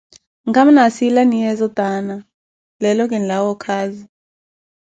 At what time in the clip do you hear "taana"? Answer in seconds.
1.77-2.15